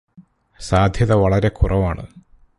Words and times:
സാധ്യത 0.59 1.13
വളരെ 1.13 1.49
കുറവാണ് 1.49 2.03